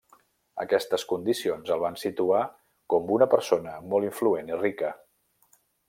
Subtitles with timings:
[0.63, 2.39] Aquestes condicions el van situar
[2.95, 4.95] com una persona molt influent i rica.